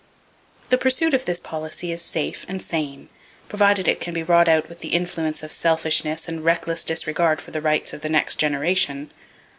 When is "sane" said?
2.59-3.07